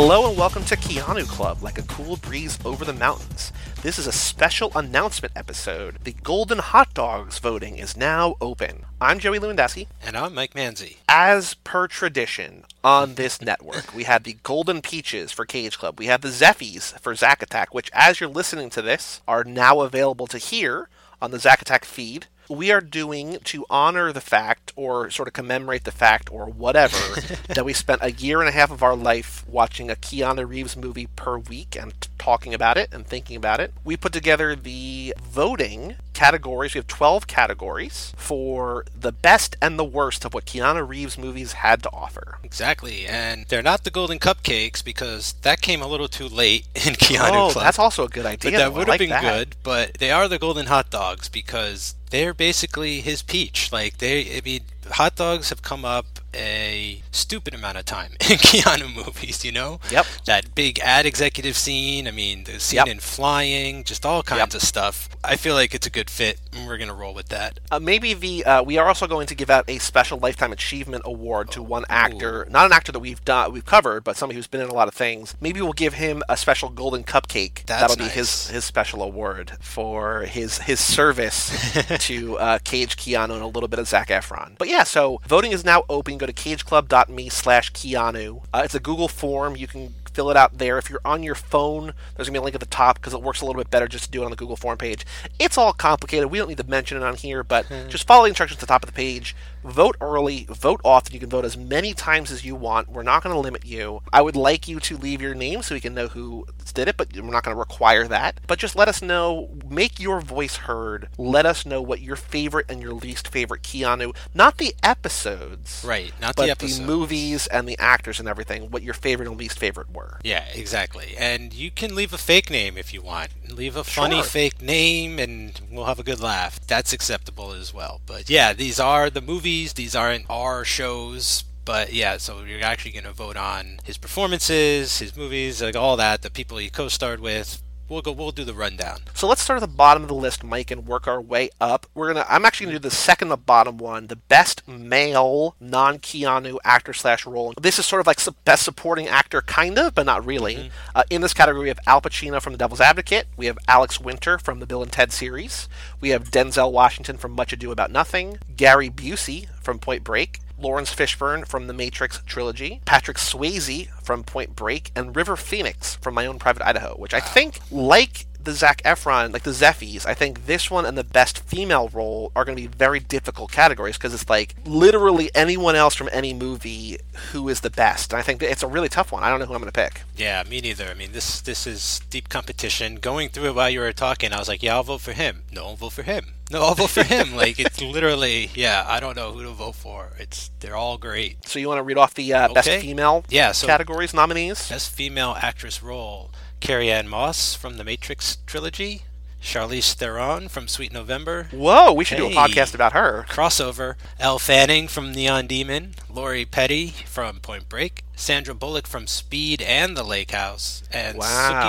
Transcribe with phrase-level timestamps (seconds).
[0.00, 3.52] Hello and welcome to Keanu Club, like a cool breeze over the mountains.
[3.82, 5.96] This is a special announcement episode.
[6.04, 8.84] The Golden Hot Dogs voting is now open.
[9.00, 9.88] I'm Joey Lewandowski.
[10.00, 10.98] And I'm Mike Manzi.
[11.08, 15.98] As per tradition on this network, we have the Golden Peaches for Cage Club.
[15.98, 19.80] We have the Zeffies for Zack Attack, which, as you're listening to this, are now
[19.80, 20.88] available to hear
[21.20, 25.34] on the Zack Attack feed we are doing to honor the fact or sort of
[25.34, 28.96] commemorate the fact or whatever that we spent a year and a half of our
[28.96, 33.60] life watching a Keanu Reeves movie per week and talking about it and thinking about
[33.60, 33.72] it.
[33.84, 36.74] We put together the voting categories.
[36.74, 41.52] We have 12 categories for the best and the worst of what Keanu Reeves movies
[41.52, 42.38] had to offer.
[42.42, 43.06] Exactly.
[43.06, 47.48] And they're not the golden cupcakes because that came a little too late in Keanu
[47.48, 47.64] oh, Club.
[47.64, 48.50] that's also a good idea.
[48.52, 49.22] But that would have like been that.
[49.22, 53.72] good, but they are the golden hot dogs because they're basically his peach.
[53.72, 56.06] Like they, I mean, hot dogs have come up
[56.38, 59.44] a stupid amount of time in Keanu movies.
[59.44, 60.06] You know, Yep.
[60.26, 62.06] that big ad executive scene.
[62.06, 62.86] I mean, the scene Yep.
[62.88, 64.54] in Flying, just all kinds Yep.
[64.54, 65.08] of stuff.
[65.24, 67.58] I feel like it's a good fit, and we're gonna roll with that.
[67.70, 71.02] Uh, maybe the uh, we are also going to give out a special lifetime achievement
[71.04, 74.46] award to one actor, not an actor that we've done we've covered, but somebody who's
[74.46, 75.34] been in a lot of things.
[75.40, 77.64] Maybe we'll give him a special golden cupcake.
[77.66, 78.14] That's That'll be nice.
[78.14, 81.50] his his special award for his his service
[82.06, 84.56] to uh, Cage Keanu and a little bit of Zac Efron.
[84.58, 86.18] But yeah, so voting is now open.
[86.28, 88.42] To cageclub.me slash Keanu.
[88.52, 89.56] Uh, it's a Google form.
[89.56, 90.76] You can fill it out there.
[90.76, 93.22] If you're on your phone, there's gonna be a link at the top because it
[93.22, 95.06] works a little bit better just to do it on the Google form page.
[95.38, 96.30] It's all complicated.
[96.30, 98.66] We don't need to mention it on here, but just follow the instructions at the
[98.66, 99.34] top of the page.
[99.64, 101.14] Vote early, vote often.
[101.14, 102.88] You can vote as many times as you want.
[102.90, 104.02] We're not going to limit you.
[104.12, 106.96] I would like you to leave your name so we can know who did it,
[106.96, 108.40] but we're not going to require that.
[108.46, 111.08] But just let us know, make your voice heard.
[111.18, 116.12] Let us know what your favorite and your least favorite Keanu, not the episodes, Right,
[116.20, 116.78] not the episodes.
[116.80, 120.18] the movies and the actors and everything, what your favorite and least favorite were.
[120.22, 121.14] Yeah, exactly.
[121.18, 123.30] And you can leave a fake name if you want.
[123.50, 124.24] Leave a funny Sure.
[124.24, 126.60] fake name and we'll have a good laugh.
[126.66, 128.00] That's acceptable as well.
[128.06, 131.42] But yeah, these are the movies, these aren't our shows.
[131.64, 135.96] But yeah, so you're actually going to vote on his performances, his movies, like all
[135.96, 137.62] that, the people he co-starred with.
[137.88, 138.12] We'll go.
[138.12, 138.98] We'll do the rundown.
[139.14, 141.86] So let's start at the bottom of the list, Mike, and work our way up.
[141.94, 142.26] We're gonna.
[142.28, 147.24] I'm actually gonna do the second to bottom one, the best male non-Keanu actor slash
[147.24, 147.54] role.
[147.58, 150.70] This is sort of like best supporting actor, kind of, but not really.
[150.94, 153.26] Uh, in this category, we have Al Pacino from The Devil's Advocate.
[153.36, 155.68] We have Alex Winter from the Bill and Ted series.
[156.00, 158.38] We have Denzel Washington from Much Ado About Nothing.
[158.56, 160.40] Gary Busey from Point Break.
[160.58, 166.14] Laurence Fishburne from the Matrix trilogy, Patrick Swayze from Point Break, and River Phoenix from
[166.14, 170.14] My Own Private Idaho, which I think, like the Zac Efron, like the Zeffies, I
[170.14, 173.96] think this one and the best female role are going to be very difficult categories
[173.96, 176.98] because it's like literally anyone else from any movie
[177.32, 178.12] who is the best.
[178.12, 179.22] And I think it's a really tough one.
[179.22, 180.02] I don't know who I'm going to pick.
[180.16, 180.86] Yeah, me neither.
[180.86, 182.96] I mean, this this is deep competition.
[182.96, 185.42] Going through it while you were talking, I was like, yeah, I'll vote for him.
[185.52, 186.34] No, I'll vote for him.
[186.50, 187.34] No, I'll vote for him.
[187.36, 190.12] like it's literally, yeah, I don't know who to vote for.
[190.18, 191.46] It's they're all great.
[191.46, 194.68] So you want to read off the uh, best female Yeah, so categories nominees?
[194.68, 199.02] Best female actress role: Carrie Ann Moss from the Matrix trilogy,
[199.42, 203.24] Charlize Theron from Sweet November, Whoa, we should do a podcast about her.
[203.28, 209.62] crossover: Elle Fanning from Neon Demon, Lori Petty from Point Break, Sandra Bullock from Speed
[209.62, 211.24] and The Lake House, and Wow.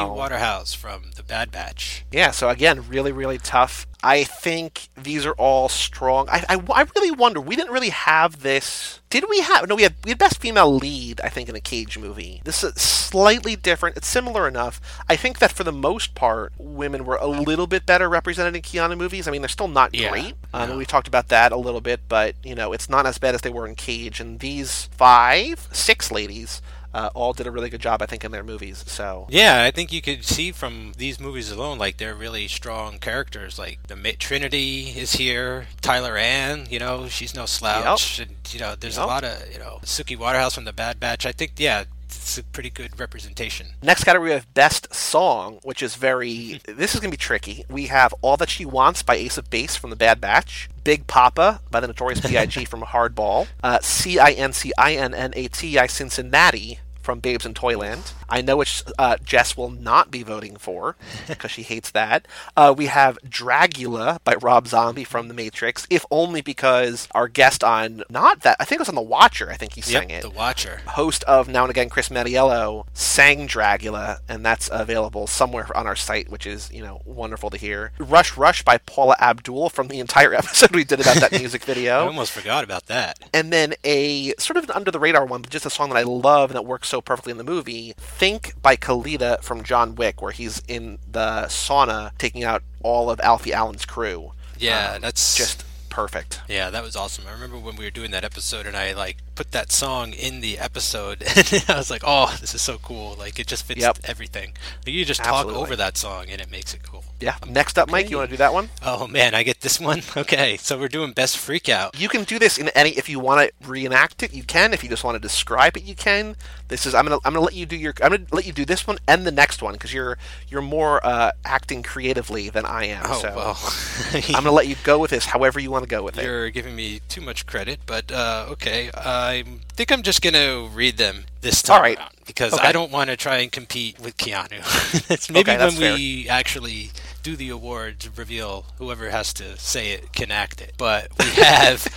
[0.09, 2.05] Suki Waterhouse from The Bad Batch.
[2.11, 3.85] Yeah, so again, really, really tough.
[4.01, 6.27] I think these are all strong.
[6.29, 7.39] I, I, I really wonder.
[7.39, 8.98] We didn't really have this.
[9.09, 9.67] Did we have?
[9.67, 11.19] No, we had we had best female lead.
[11.23, 12.41] I think in a Cage movie.
[12.45, 13.97] This is slightly different.
[13.97, 14.79] It's similar enough.
[15.09, 18.61] I think that for the most part, women were a little bit better represented in
[18.61, 19.27] Keanu movies.
[19.27, 20.35] I mean, they're still not Yeah, great.
[20.53, 20.77] Um, no.
[20.77, 23.41] we talked about that a little bit, but you know, it's not as bad as
[23.41, 24.19] they were in Cage.
[24.19, 26.61] And these five, six ladies.
[26.93, 28.83] Uh, all did a really good job, I think, in their movies.
[28.87, 32.97] So Yeah, I think you could see from these movies alone, like they're really strong
[32.97, 33.59] characters.
[33.59, 38.75] Like the Trinity is here, Tyler Ann, you know, she's no slouch, and you know,
[38.75, 39.03] there's Yep.
[39.03, 41.25] a lot of you know Suki Waterhouse from the Bad Batch.
[41.25, 41.83] I think, yeah,
[42.15, 43.67] it's a pretty good representation.
[43.81, 46.59] Next category we have Best Song, which is very.
[46.65, 47.65] this is going to be tricky.
[47.69, 51.07] We have All That She Wants by Ace of Base from The Bad Batch, Big
[51.07, 52.65] Poppa by the Notorious B.I.G.
[52.65, 56.79] from Hardball, uh, C I N C I N N A T I Cincinnati
[57.09, 58.13] from Babes in Toyland.
[58.29, 60.95] I know which uh, Jess will not be voting for
[61.27, 62.27] because she hates that.
[62.55, 67.63] Uh, we have Dragula by Rob Zombie from The Matrix, if only because our guest
[67.63, 69.49] on not that I think it was on The Watcher.
[69.49, 70.81] I think he sang it The Watcher.
[70.85, 75.95] host of Now and Again, Chris Mattiello, sang Dragula, and that's available somewhere on our
[75.95, 77.91] site, which is, you know, wonderful to hear.
[77.97, 82.01] Rush Rush by Paula Abdul from the entire episode we did about that music video.
[82.01, 83.17] I almost forgot about that.
[83.33, 85.97] And then a sort of an under the radar one, but just a song that
[85.97, 87.93] I love and that works so so perfectly in the movie.
[87.97, 93.19] Think by Kaleida from John Wick, where he's in the sauna taking out all of
[93.21, 94.33] Alfie Allen's crew.
[94.57, 96.41] Yeah, Um, that's just perfect.
[96.49, 97.25] Yeah, that was awesome.
[97.27, 100.41] I remember when we were doing that episode and I like put that song in
[100.41, 103.15] the episode and I was like, "Oh, this is so cool.
[103.17, 103.99] Like it just fits Yep.
[104.03, 104.51] everything."
[104.85, 105.53] Like, you just Absolutely.
[105.53, 107.05] talk over that song and it makes it cool.
[107.21, 107.35] Yeah.
[107.47, 108.69] Next up, Mike, you want to do that one?
[108.83, 110.01] Oh man, I get this one.
[110.17, 111.97] Okay, so we're doing best freak out.
[111.99, 112.89] You can do this in any.
[112.91, 114.73] If you want to reenact it, you can.
[114.73, 116.35] If you just want to describe it, you can.
[116.67, 116.93] This is.
[116.93, 117.19] I'm gonna.
[117.23, 117.93] I'm gonna let you do your.
[118.03, 120.17] I'm gonna let you do this one and the next one because you're
[120.49, 123.03] you're more uh, acting creatively than I am.
[123.05, 126.03] Oh so well, I'm gonna let you go with this however you want to go
[126.03, 126.25] with it.
[126.25, 128.89] you're giving me too much credit, but uh, okay.
[129.29, 129.43] I
[129.73, 131.97] think I'm just gonna read them this time All right.
[131.97, 132.67] around because Okay.
[132.67, 134.59] I don't want to try and compete with Keanu.
[135.09, 136.91] it's maybe Okay, when we actually
[137.23, 140.73] do the awards reveal whoever has to say it can act it.
[140.77, 141.87] But we have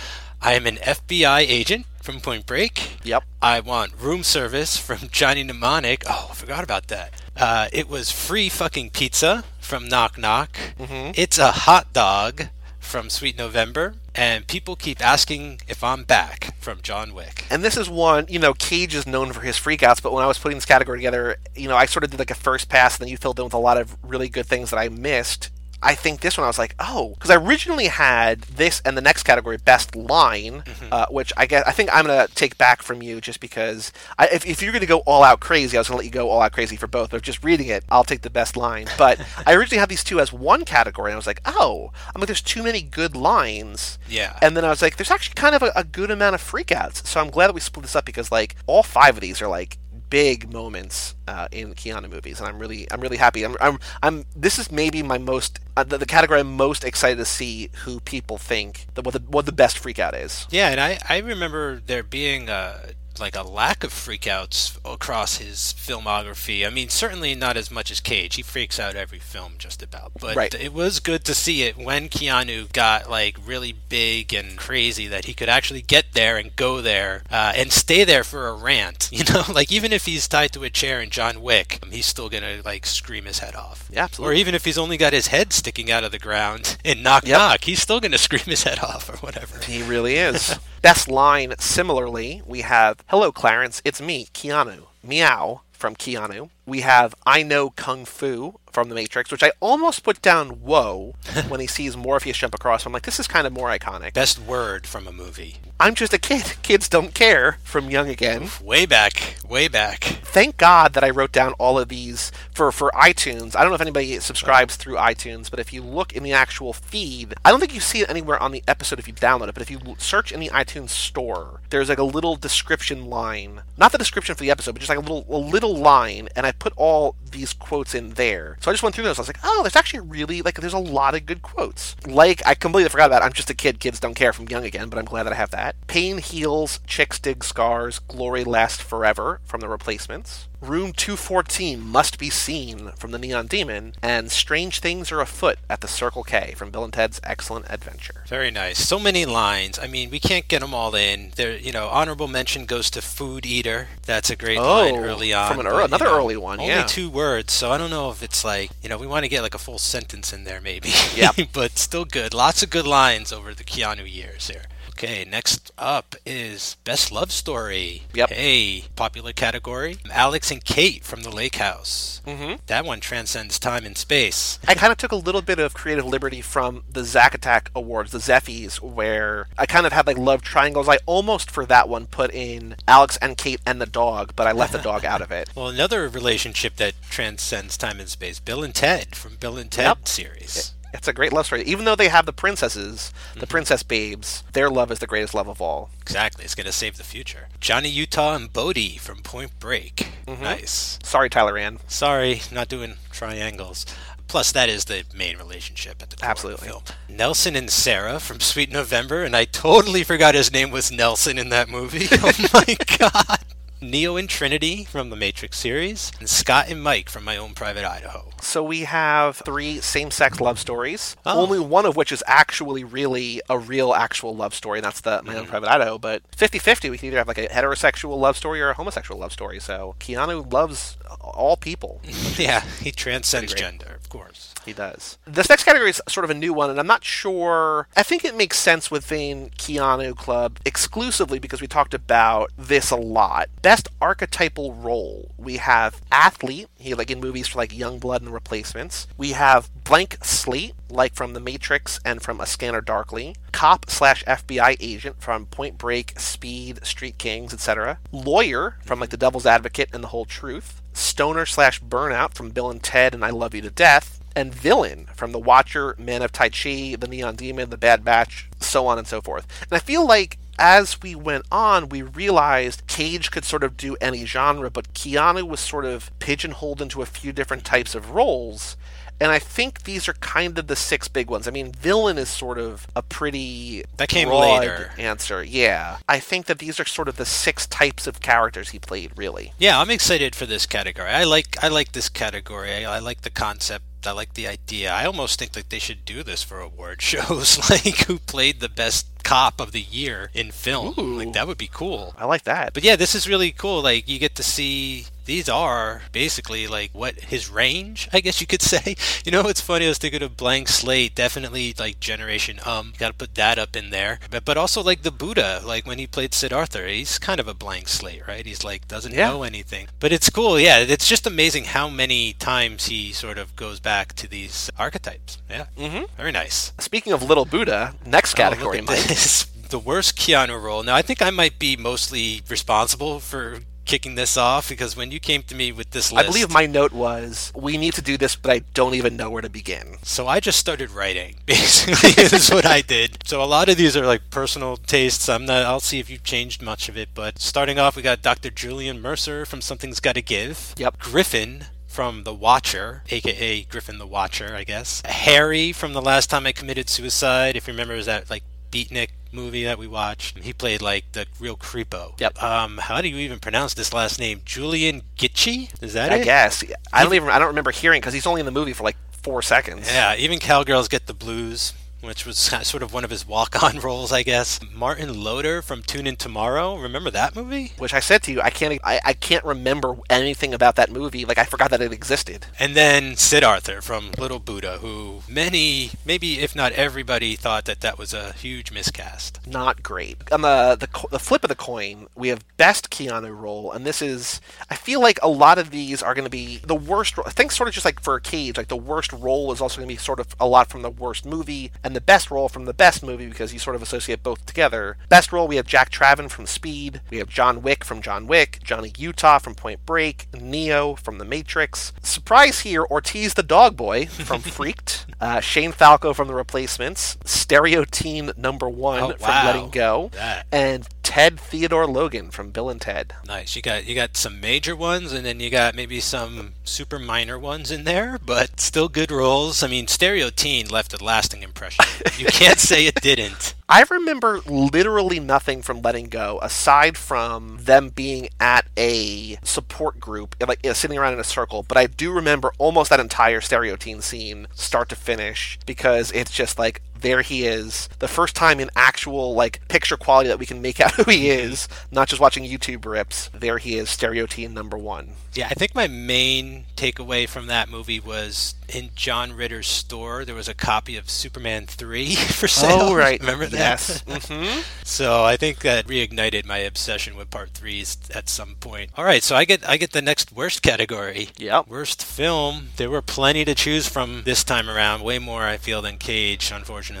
[0.41, 2.97] I am an FBI agent from Point Break.
[3.05, 3.23] Yep.
[3.41, 6.03] I want room service from Johnny Mnemonic.
[6.09, 7.13] Oh, I forgot about that.
[7.37, 10.57] Uh, it was free fucking pizza from Knock Knock.
[10.77, 12.49] It's a hot dog
[12.79, 13.95] from Sweet November.
[14.15, 17.45] And people keep asking if I'm back from John Wick.
[17.49, 20.27] And this is one, you know, Cage is known for his freakouts, but when I
[20.27, 22.95] was putting this category together, you know, I sort of did like a first pass,
[22.95, 25.49] and then you filled in with a lot of really good things that I missed.
[25.83, 29.01] I think this one I was like, oh, because I originally had this and the
[29.01, 33.01] next category, best line, uh, which I guess I think I'm gonna take back from
[33.01, 35.97] you just because I, if, if you're gonna go all out crazy, I was gonna
[35.97, 37.11] let you go all out crazy for both.
[37.11, 38.87] But just reading it, I'll take the best line.
[38.97, 42.21] But I originally had these two as one category, and I was like, oh, I'm
[42.21, 43.99] like, there's too many good lines.
[44.09, 44.37] Yeah.
[44.41, 47.05] And then I was like, there's actually kind of a, a good amount of freakouts.
[47.05, 49.47] So I'm glad that we split this up because like all five of these are
[49.47, 49.77] like
[50.13, 53.43] big moments uh, in Keanu movies, and I'm really I'm really happy.
[53.43, 57.17] I'm I'm, I'm this is maybe my most uh, the, the category I'm most excited
[57.17, 60.47] to see who people think that what the what the best freakout is.
[60.51, 65.73] Yeah, and I, I remember there being a, like a lack of freakouts across his
[65.77, 66.65] filmography.
[66.65, 68.35] I mean, certainly not as much as Cage.
[68.35, 70.11] He freaks out every film just about.
[70.19, 70.53] But Right.
[70.53, 75.25] it was good to see it when Keanu got like really big and crazy that
[75.25, 79.09] he could actually get there and go there uh, and stay there for a rant.
[79.23, 82.29] You know, like even if he's tied to a chair in John Wick, he's still
[82.29, 83.87] gonna like scream his head off.
[83.91, 87.03] Yeah, Or even if he's only got his head sticking out of the ground in
[87.03, 87.37] Knock Yep.
[87.37, 89.59] Knock, he's still gonna scream his head off or whatever.
[89.59, 90.57] He really is.
[90.83, 94.87] Best line, similarly, we have Hello, Clarence, it's me, Keanu.
[95.01, 96.49] Meow from Keanu.
[96.65, 101.15] We have I Know Kung Fu from The Matrix, which I almost put down Whoa
[101.47, 102.85] when he sees Morpheus jump across.
[102.85, 104.13] I'm like, this is kind of more iconic.
[104.13, 105.55] Best word from a movie.
[105.79, 106.55] I'm just a kid.
[106.63, 108.49] Kids don't care from Young Again.
[108.61, 110.03] Way back, way back.
[110.03, 113.55] Thank God that I wrote down all of these for, for iTunes.
[113.55, 116.73] I don't know if anybody subscribes through iTunes, but if you look in the actual
[116.73, 119.53] feed, I don't think you see it anywhere on the episode if you download it,
[119.53, 123.61] but if you search in the iTunes store, there's like a little description line.
[123.77, 126.45] Not the description for the episode, but just like a little a little line, and
[126.45, 128.57] I put all these quotes in there.
[128.61, 129.17] So I just went through those.
[129.17, 131.95] I was like, oh, there's actually really like there's a lot of good quotes.
[132.05, 134.89] Like I completely forgot about I'm just a kid, kids don't care from Young Again,
[134.89, 135.75] but I'm glad that I have that.
[135.87, 140.47] Pain heals, chicks dig scars, glory lasts forever from the replacements.
[140.63, 145.81] Room 214 must be seen from the Neon Demon, and Strange Things Are Afoot at
[145.81, 148.23] the Circle K from Bill and Ted's Excellent Adventure.
[148.27, 148.79] Very nice.
[148.79, 149.77] So many lines.
[149.77, 151.33] I mean, we can't get them all in.
[151.35, 153.89] There, you know, honorable mention goes to Food Eater.
[154.05, 155.51] That's a great oh, line Oh, early on.
[155.51, 156.83] from an but, ear- you another know, early one, Only yeah.
[156.83, 159.41] two words, so I don't know if it's like, you know, we want to get
[159.41, 160.91] like a full sentence in there maybe.
[161.13, 161.31] Yeah.
[161.53, 162.33] but still good.
[162.33, 164.63] Lots of good lines over the Keanu years here.
[164.95, 168.03] Okay, next up is Best Love Story.
[168.13, 168.29] Yep.
[168.29, 169.97] Hey, popular category.
[170.11, 172.21] Alex and Kate from the Lake House.
[172.27, 172.59] Mhm.
[172.67, 174.59] That one transcends time and space.
[174.67, 178.11] I kind of took a little bit of creative liberty from the Zack Attack Awards,
[178.11, 180.87] the Zeffies, where I kind of had like love triangles.
[180.87, 184.51] I almost for that one put in Alex and Kate and the dog, but I
[184.51, 185.49] left the dog out of it.
[185.55, 189.85] Well, another relationship that transcends time and space, Bill and Ted from Bill and Ted
[189.85, 190.07] Yep.
[190.07, 190.73] series.
[190.93, 191.63] It's a great love story.
[191.63, 195.47] Even though they have the princesses, the princess babes, their love is the greatest love
[195.47, 195.89] of all.
[196.01, 197.47] Exactly, it's going to save the future.
[197.59, 200.09] Johnny Utah and Bodhi from Point Break.
[200.27, 200.43] Mm-hmm.
[200.43, 200.99] Nice.
[201.03, 201.79] Sorry, Tyler Ann.
[201.87, 203.85] Sorry, not doing triangles.
[204.27, 206.67] Plus, that is the main relationship at the core Absolutely.
[206.69, 207.17] of the film.
[207.17, 211.49] Nelson and Sarah from Sweet November, and I totally forgot his name was Nelson in
[211.49, 212.07] that movie.
[212.11, 213.39] oh my god.
[213.83, 217.85] Neo and Trinity from the Matrix series, and Scott and Mike from My Own Private
[217.85, 218.29] Idaho.
[218.41, 221.15] So we have three same-sex love stories.
[221.25, 221.41] Oh.
[221.41, 225.21] Only one of which is actually really a real actual love story, and that's the
[225.23, 225.49] My Own mm-hmm.
[225.49, 225.97] Private Idaho.
[225.97, 229.33] But 50-50, we can either have like a heterosexual love story or a homosexual love
[229.33, 229.59] story.
[229.59, 232.01] So Keanu loves all people.
[232.37, 234.53] yeah, he transcends gender, of course.
[234.65, 235.17] He does.
[235.25, 237.87] This next category is sort of a new one, and I'm not sure.
[237.97, 242.95] I think it makes sense within Keanu Club exclusively because we talked about this a
[242.95, 243.49] lot.
[243.61, 248.31] Best best archetypal role, we have athlete, he like in movies for like Youngblood and
[248.31, 249.07] Replacements.
[249.17, 253.35] We have blank slate, like from The Matrix and from A Scanner Darkly.
[253.51, 257.97] Cop slash FBI agent from Point Break, Speed, Street Kings, etc.
[258.11, 260.83] Lawyer from like The Devil's Advocate and The Whole Truth.
[260.93, 265.07] Stoner slash Burnout from Bill and Ted and I Love You to Death and villain
[265.15, 268.99] from The Watcher, Man of Tai Chi, The Neon Demon, The Bad Batch, so on
[268.99, 269.47] and so forth.
[269.63, 273.95] And I feel like as we went on, we realized Cage could sort of do
[273.99, 278.77] any genre, but Keanu was sort of pigeonholed into a few different types of roles.
[279.19, 281.47] And I think these are kind of the six big ones.
[281.47, 285.43] I mean, villain is sort of a pretty that came broad later answer.
[285.43, 289.11] Yeah, I think that these are sort of the six types of characters he played.
[289.15, 289.53] Really.
[289.57, 291.09] Yeah, I'm excited for this category.
[291.09, 292.73] I like I like this category.
[292.73, 294.91] I, I like the concept I like the idea.
[294.91, 298.69] I almost think that they should do this for award shows, like who played the
[298.69, 300.93] best cop of the year in film.
[300.97, 301.17] Ooh.
[301.17, 302.13] Like that would be cool.
[302.17, 302.73] I like that.
[302.73, 303.81] But yeah, this is really cool.
[303.81, 308.47] Like you get to see these are basically like what his range, I guess you
[308.47, 308.95] could say.
[309.23, 309.85] You know, it's funny.
[309.85, 312.93] I was thinking of Blank Slate, definitely like Generation Um.
[312.97, 314.19] Got to put that up in there.
[314.29, 317.53] But but also like the Buddha, like when he played Siddhartha, he's kind of a
[317.53, 318.45] blank slate, right?
[318.45, 319.29] He's like doesn't Yeah.
[319.29, 319.87] know anything.
[320.01, 320.59] But it's cool.
[320.59, 325.37] Yeah, it's just amazing how many times he sort of goes back to these archetypes.
[325.49, 326.07] Yeah, Mhm.
[326.17, 326.73] very nice.
[326.79, 329.23] Speaking of Little Buddha, next category, Oh, look at Mike.
[329.23, 329.69] this.
[329.69, 330.83] The worst Keanu role.
[330.83, 335.19] Now, I think I might be mostly responsible for kicking this off because when you
[335.19, 338.17] came to me with this list, I believe my note was, "We need to do
[338.17, 341.35] this, but I don't even know where to begin." so I just started writing.
[341.45, 343.17] Basically, is what I did.
[343.25, 345.27] So a lot of these are like personal tastes.
[345.27, 345.65] I'm not.
[345.65, 347.09] I'll see if you've changed much of it.
[347.13, 348.49] But starting off, we got Dr.
[348.49, 350.75] Julian Mercer from Something's Got to Give.
[350.77, 350.99] Yep.
[350.99, 355.03] Griffin from The Watcher, aka Griffin the Watcher, I guess.
[355.05, 357.55] Harry from The Last Time I Committed Suicide.
[357.55, 358.43] If you remember, is that like
[358.73, 360.39] Beatnik movie that we watched?
[360.39, 362.19] He played like the real creepo.
[362.19, 362.41] Yep.
[362.41, 364.41] Um, how do you even pronounce this last name?
[364.45, 365.69] Julian Gitche?
[365.81, 366.15] Is that it?
[366.15, 366.25] I it?
[366.25, 367.29] guess I don't even.
[367.29, 369.87] I don't remember hearing because he's only in the movie for like four seconds.
[369.91, 374.11] Yeah, even Cowgirls Get the Blues, which was sort of one of his walk-on roles,
[374.11, 374.59] I guess.
[374.73, 376.77] Martin Loader from Tune In Tomorrow.
[376.77, 377.71] Remember that movie?
[377.77, 378.79] Which I said to you, I can't.
[378.83, 381.25] I, I can't remember anything about that movie.
[381.25, 382.45] Like I forgot that it existed.
[382.59, 387.97] And then Siddhartha from Little Buddha, who many, maybe if not everybody, thought that that
[387.97, 389.39] was a huge miscast.
[389.47, 390.17] Not great.
[390.31, 394.01] On the the the flip of the coin, we have best Keanu role, and this
[394.01, 394.41] is.
[394.69, 397.15] I feel like a lot of these are going to be the worst.
[397.25, 399.87] I think sort of just like for Cage, like the worst role is also going
[399.87, 402.65] to be sort of a lot from the worst movie, and the best role from
[402.65, 404.97] the best movie because you sort of associate both together.
[405.09, 408.59] Best role we have Jack Traven from Speed, we have John Wick from John Wick,
[408.63, 411.93] Johnny Utah from Point Break, Neo from The Matrix.
[412.01, 417.85] Surprise here, Ortiz the Dog Boy from Freaked, uh, Shane Falco from The Replacements, Stereo
[417.85, 419.45] Teen Number One Oh, from wow.
[419.45, 420.45] Letting Go, That.
[420.51, 423.13] and Ted Theodore Logan from Bill and Ted.
[423.25, 423.55] Nice.
[423.55, 427.39] You got you got some major ones, and then you got maybe some super minor
[427.39, 429.63] ones in there, but still good roles.
[429.63, 431.85] I mean, Stereo Teen left a lasting impression.
[432.17, 433.53] You can't say it didn't.
[433.73, 440.35] I remember literally nothing from Letting Go aside from them being at a support group,
[440.47, 441.65] like uh, sitting around in a circle.
[441.67, 446.59] But I do remember almost that entire stereotype scene, start to finish, because it's just
[446.59, 450.61] like there he is, the first time in actual like picture quality that we can
[450.61, 453.29] make out who he is, not just watching YouTube rips.
[453.33, 455.13] There he is, stereo stereotype number one.
[455.33, 460.35] Yeah, I think my main takeaway from that movie was in John Ritter's store there
[460.35, 462.79] was a copy of Superman 3 for sale.
[462.81, 464.03] Oh right, Remember that?
[464.07, 464.27] Yes.
[464.27, 468.91] hmm So I think that reignited my obsession with part threes at some point.
[468.95, 471.29] All right, so I get I get the next worst category.
[471.37, 471.67] Yep.
[471.67, 472.69] Worst film.
[472.77, 475.03] There were plenty to choose from this time around.
[475.03, 476.92] Way more I feel than Cage, unfortunately.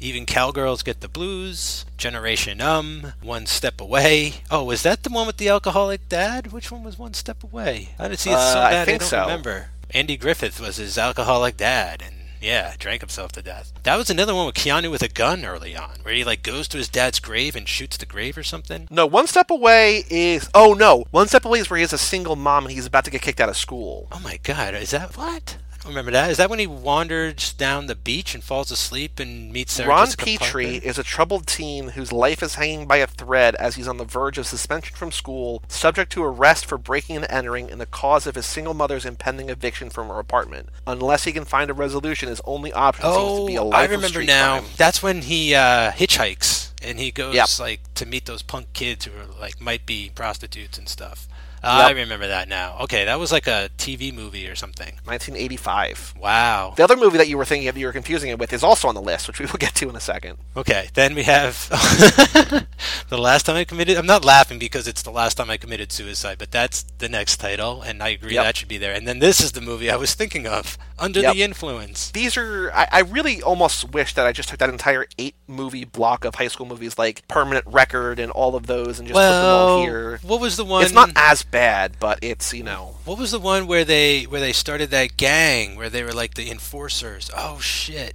[0.00, 1.84] Even Cowgirls get the blues.
[1.96, 3.12] Generation Um.
[3.22, 4.34] One Step Away.
[4.50, 6.52] Oh, was that the one with the alcoholic dad?
[6.52, 7.90] Which one was One Step Away?
[7.98, 8.82] I didn't see it so Uh, I bad.
[8.82, 9.20] I, think don't so.
[9.22, 9.70] remember.
[9.90, 13.72] Andy Griffith was his alcoholic dad, and yeah, drank himself to death.
[13.84, 16.68] That was another one with Keanu with a gun early on, where he like goes
[16.68, 18.86] to his dad's grave and shoots the grave or something.
[18.90, 20.48] No, one step away is.
[20.54, 23.04] Oh no, one step away is where he has a single mom and he's about
[23.06, 24.08] to get kicked out of school.
[24.12, 25.56] Oh my god, is that what?
[25.88, 26.30] Remember that.
[26.30, 30.06] Is that when he wanders down the beach and falls asleep and meets Sarah Ron
[30.06, 30.86] Jessica Petrie Parker?
[30.86, 34.04] is a troubled teen whose life is hanging by a thread as he's on the
[34.04, 38.26] verge of suspension from school, subject to arrest for breaking and entering in the cause
[38.26, 40.68] of his single mother's impending eviction from her apartment.
[40.86, 43.88] Unless he can find a resolution, his only option seems to be a Oh, life
[43.90, 44.58] I remember now.
[44.60, 44.70] crime.
[44.76, 47.48] That's when he uh, hitchhikes and he goes Yep.
[47.58, 51.26] like to meet those punk kids who are like might be prostitutes and stuff.
[51.62, 52.76] Uh, I remember that now.
[52.82, 54.94] Okay, that was like a TV movie or something.
[55.04, 56.14] 1985.
[56.20, 56.74] Wow.
[56.76, 58.88] The other movie that you were thinking of, you were confusing it with, is also
[58.88, 60.38] on the list, which we will get to in a second.
[60.56, 61.68] Okay, then we have
[63.08, 63.96] the last time I committed.
[63.96, 67.38] I'm not laughing because it's the last time I committed suicide, but that's the next
[67.38, 68.44] title, and I agree Yep.
[68.44, 68.92] that should be there.
[68.92, 71.34] And then this is the movie I was thinking of, Under Yep.
[71.34, 72.10] the Influence.
[72.10, 72.70] These are.
[72.72, 76.36] I, I really almost wish that I just took that entire eight movie block of
[76.36, 79.82] high school movies, like Permanent Record and all of those, and just put them all
[79.82, 80.18] here.
[80.22, 80.82] what was the one?
[80.84, 82.96] It's not as bad, but it's you know.
[83.04, 86.34] What was the one where they where they started that gang where they were like
[86.34, 87.30] the enforcers?
[87.36, 88.14] Oh shit!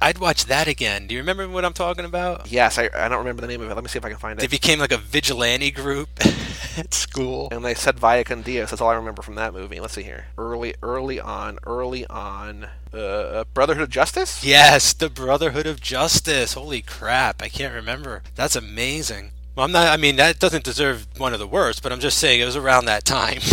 [0.00, 1.06] I'd watch that again.
[1.06, 2.50] Do you remember what I'm talking about?
[2.50, 3.74] Yes, I, I don't remember the name of it.
[3.74, 4.40] Let me see if I can find it.
[4.40, 4.50] They it.
[4.50, 6.08] became like a vigilante group
[6.76, 7.48] at school.
[7.52, 8.70] And they said Via con Dios.
[8.70, 9.78] That's all I remember from that movie.
[9.80, 10.26] Let's see here.
[10.36, 12.68] Early, early on, early on.
[12.92, 14.44] Uh, Brotherhood of Justice.
[14.44, 16.54] Yes, the Brotherhood of Justice.
[16.54, 17.40] Holy crap!
[17.42, 18.22] I can't remember.
[18.34, 19.30] That's amazing.
[19.54, 19.88] Well, I'm not.
[19.88, 22.56] I mean, that doesn't deserve one of the worst, but I'm just saying it was
[22.56, 23.40] around that time.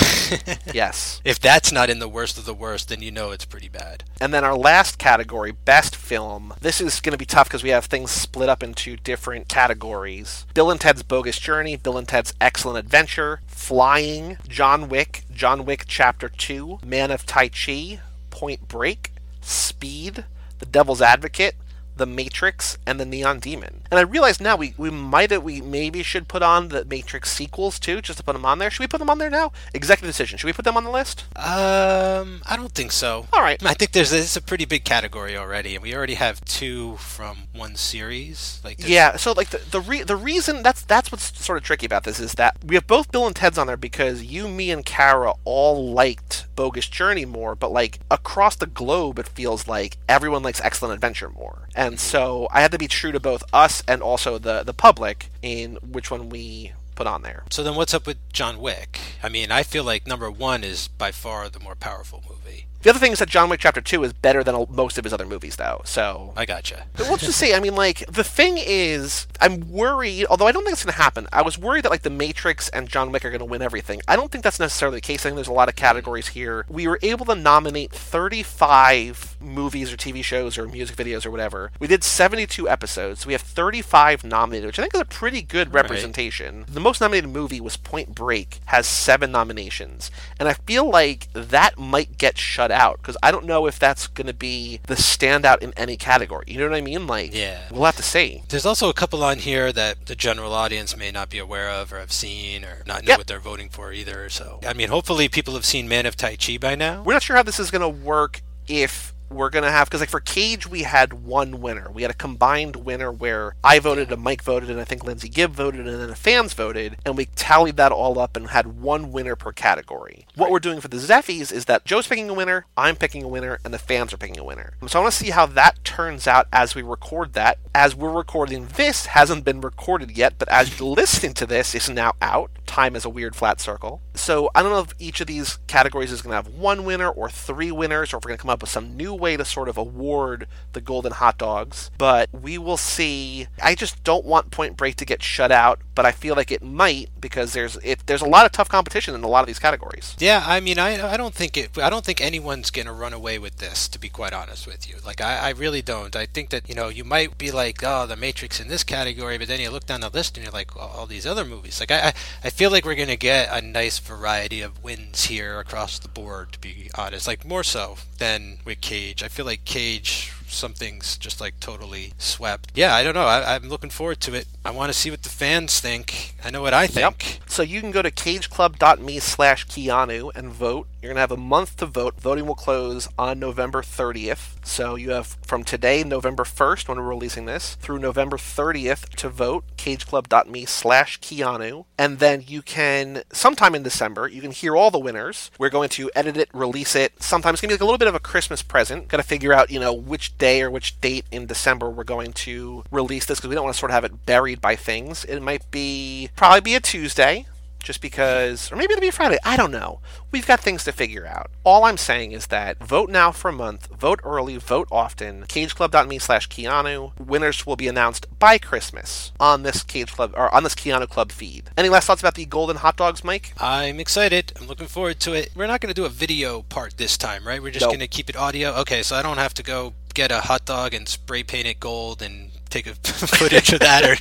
[0.72, 1.20] Yes.
[1.26, 4.04] if that's not in the worst of the worst, then you know it's pretty bad.
[4.22, 6.54] And then our last category, best film.
[6.62, 10.46] This is going to be tough because we have things split up into different categories.
[10.54, 15.86] Bill and Ted's Bogus Journey, Bill and Ted's Excellent Adventure, Flying, John Wick, John Wick
[15.88, 20.26] Chapter 2, Man of Tai Chi, Point Break, Speed,
[20.60, 21.56] The Devil's Advocate,
[22.00, 23.82] The Matrix, and The Neon Demon.
[23.92, 27.32] And I realize now we, we might have, we maybe should put on the Matrix
[27.32, 28.70] sequels too, just to put them on there.
[28.72, 29.52] Should we put them on there now?
[29.74, 30.38] Executive decision.
[30.38, 31.26] Should we put them on the list?
[31.38, 33.28] Um, I don't think so.
[33.34, 33.62] All right.
[33.64, 37.44] I think there's it's a pretty big category already, and we already have two from
[37.54, 38.60] one series.
[38.64, 41.64] Like there's- Yeah, so like the the, re- the reason that's that's what's sort of
[41.64, 44.48] tricky about this is that we have both Bill and Ted's on there because you,
[44.48, 49.68] me, and Kara all liked Bogus Journey more, but like across the globe, it feels
[49.68, 53.44] like everyone likes Excellent Adventure more, and so I had to be true to both
[53.54, 57.44] us and also the the public in which one we put on there.
[57.50, 59.00] So then, what's up with John Wick?
[59.24, 62.66] I mean, I feel like number one is by far the more powerful movie.
[62.82, 65.12] The other thing is that John Wick Chapter Two is better than most of his
[65.12, 65.82] other movies, though.
[65.84, 66.86] So I gotcha.
[66.96, 70.64] But let's just say, I mean, like, the thing is, I'm worried, although I don't
[70.64, 71.28] think it's going to happen.
[71.34, 74.00] I was worried that, like, The Matrix and John Wick are going to win everything.
[74.08, 75.26] I don't think that's necessarily the case.
[75.26, 76.66] I think there's a lot of categories here.
[76.70, 81.72] We were able to nominate 35 movies or TV shows or music videos or whatever.
[81.82, 83.20] We did 72 episodes.
[83.22, 85.84] So we have 35 nominated, which I think is a pretty good Right.
[85.84, 86.64] representation.
[86.70, 90.12] The most nominated movie was Point Break, has seven nominations.
[90.40, 94.08] And I feel like that might get shut out because I don't know if that's
[94.08, 96.46] going to be the standout in any category.
[96.48, 97.06] You know what I mean?
[97.08, 97.60] Like, Yeah.
[97.72, 98.44] we'll have to see.
[98.50, 101.92] There's also a couple on here that the general audience may not be aware of
[101.94, 103.18] or have seen or not know Yep.
[103.20, 104.30] what they're voting for either.
[104.30, 107.02] So, I mean, hopefully people have seen Man of Tai Chi by now.
[107.04, 110.00] We're not sure how this is going to work if we're going to have because
[110.00, 111.90] like for cage we had one winner.
[111.92, 115.30] We had a combined winner where i voted and mike voted and i think lindsay
[115.30, 118.80] gibb voted and then the fans voted and we tallied that all up and had
[118.82, 120.26] one winner per category.
[120.36, 123.28] What we're doing for the Zeffies is that joe's picking a winner i'm picking a
[123.28, 124.74] winner and the fans are picking a winner.
[124.88, 127.58] So i want to see how that turns out as we record that.
[127.76, 131.90] As we're recording this hasn't been recorded yet but as you're listening to this it's
[131.90, 135.28] now out time is a weird flat circle so i don't know if each of
[135.28, 138.38] these categories is going to have one winner or three winners or if we're going
[138.38, 141.90] to come up with some new way to sort of award the golden hot dogs
[141.98, 146.06] but we will see i just don't want point break to get shut out but
[146.06, 149.24] i feel like it might because there's it there's a lot of tough competition in
[149.24, 151.78] a lot of these categories Yeah, I mean, I, I don't think it.
[151.78, 153.88] I don't think anyone's gonna run away with this.
[153.90, 156.16] To be quite honest with you, like I, I really don't.
[156.16, 159.38] I think that you know you might be like, oh, The Matrix in this category,
[159.38, 161.80] but then you look down the list and you're like, well, all these other movies.
[161.80, 162.14] Like I, I,
[162.46, 166.52] I feel like we're gonna get a nice variety of wins here across the board.
[166.52, 169.24] To be honest, like more so than with Cage.
[169.24, 170.34] I feel like Cage.
[170.46, 172.72] Something's just like totally swept.
[172.74, 173.28] Yeah, I don't know.
[173.28, 174.48] I, I'm looking forward to it.
[174.66, 176.34] I want to see what the fans think.
[176.44, 177.40] I know what I think.
[177.48, 180.88] So you can go to cageclub.me slash Keanu and vote.
[181.02, 182.20] You're going to have a month to vote.
[182.20, 184.56] Voting will close on November 30th.
[184.66, 189.30] So you have from today, November 1st, when we're releasing this, through November 30th to
[189.30, 189.64] vote.
[189.80, 191.86] cageclub.me slash Keanu.
[191.98, 195.52] And then you can, sometime in December, you can hear all the winners.
[195.58, 197.24] We're going to edit it, release it.
[197.24, 199.08] Sometimes it's going to be like a little bit of a Christmas present.
[199.08, 202.34] Got to figure out, you know, which day or which date in December we're going
[202.34, 205.24] to release this because we don't want to sort of have it buried by things.
[205.26, 207.46] It might be, probably be a Tuesday
[207.80, 209.38] just because, or maybe it'll be Friday.
[209.44, 210.00] I don't know.
[210.32, 211.50] We've got things to figure out.
[211.64, 215.44] All I'm saying is that vote now for a month, vote early, vote often.
[215.44, 217.18] CageClub.me slash Keanu.
[217.20, 221.32] Winners will be announced by Christmas on this Cage Club or on this Keanu Club
[221.32, 221.70] feed.
[221.78, 223.54] Any last thoughts about the golden hot dogs, Mike?
[223.58, 224.54] I'm excited.
[224.60, 225.50] I'm looking forward to it.
[225.56, 227.62] We're not going to do a video part this time, right?
[227.62, 227.92] We're just Nope.
[227.92, 228.72] going to keep it audio.
[228.82, 231.80] Okay, so I don't have to go get a hot dog and spray paint it
[231.80, 234.16] gold and take a footage of that or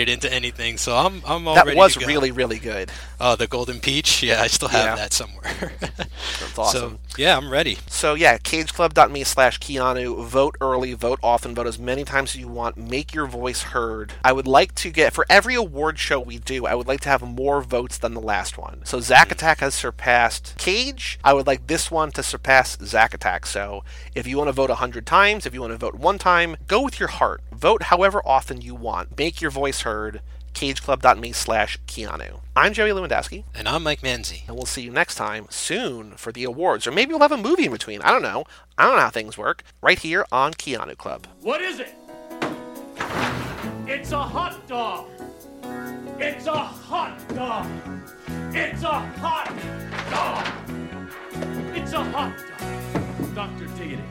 [0.00, 0.76] it into anything.
[0.76, 2.90] So I'm I'm all that was really really good.
[3.20, 4.22] Oh, the Golden Peach.
[4.22, 4.94] Yeah, I still have Yeah.
[4.96, 5.72] that somewhere.
[5.80, 6.98] That's awesome.
[7.08, 7.78] So yeah, I'm ready.
[7.86, 10.24] So yeah, cageclub.me slash Keanu.
[10.24, 12.76] Vote early, vote often, vote as many times as you want.
[12.76, 14.14] Make your voice heard.
[14.24, 17.08] I would like to get for every award show we do, I would like to
[17.08, 18.82] have more votes than the last one.
[18.84, 19.32] So Zack mm-hmm.
[19.32, 21.18] Attack has surpassed Cage.
[21.22, 23.46] I would like this one to surpass Zack Attack.
[23.46, 26.56] So if you want to vote hundred times, if you want to vote one time,
[26.66, 27.42] go with your heart.
[27.52, 29.16] Vote however often you want.
[29.16, 30.22] Make your voice heard.
[30.54, 32.40] cageclub.me slash Keanu.
[32.56, 33.44] I'm Joey Lewandowski.
[33.54, 34.48] And I'm Mike Manzi.
[34.48, 36.86] And we'll see you next time soon for the awards.
[36.86, 38.00] Or maybe we'll have a movie in between.
[38.00, 38.44] I don't know.
[38.78, 39.62] I don't know how things work.
[39.82, 41.26] Right here on Keanu Club.
[41.42, 41.94] What is it?
[43.86, 45.08] It's a hot dog.
[46.18, 47.66] It's a hot dog.
[48.54, 49.52] It's a hot
[50.10, 50.46] dog.
[51.76, 53.34] It's a hot dog.
[53.34, 53.66] Dr.
[53.76, 54.02] Diggity.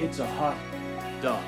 [0.00, 0.56] It's a hot
[1.20, 1.44] dog.